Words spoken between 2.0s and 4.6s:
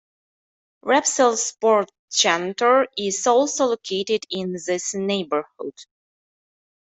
Centre is also located in